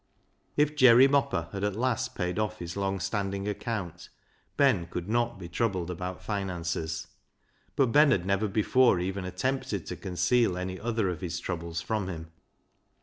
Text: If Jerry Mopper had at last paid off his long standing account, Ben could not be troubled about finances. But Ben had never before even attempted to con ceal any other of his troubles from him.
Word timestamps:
If 0.57 0.75
Jerry 0.75 1.07
Mopper 1.07 1.49
had 1.51 1.63
at 1.63 1.75
last 1.75 2.15
paid 2.15 2.39
off 2.39 2.57
his 2.57 2.75
long 2.75 2.99
standing 2.99 3.47
account, 3.47 4.09
Ben 4.57 4.87
could 4.87 5.07
not 5.07 5.37
be 5.37 5.47
troubled 5.47 5.91
about 5.91 6.23
finances. 6.23 7.05
But 7.75 7.91
Ben 7.91 8.09
had 8.09 8.25
never 8.25 8.47
before 8.47 8.99
even 8.99 9.25
attempted 9.25 9.85
to 9.85 9.95
con 9.95 10.13
ceal 10.13 10.57
any 10.59 10.79
other 10.79 11.07
of 11.09 11.21
his 11.21 11.39
troubles 11.39 11.81
from 11.81 12.07
him. 12.07 12.31